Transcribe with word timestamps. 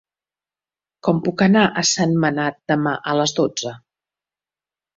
Com 1.07 1.19
puc 1.27 1.43
anar 1.47 1.65
a 1.67 1.85
Sentmenat 1.91 2.59
demà 2.73 2.97
a 3.13 3.17
les 3.21 3.37
dotze? 3.43 3.77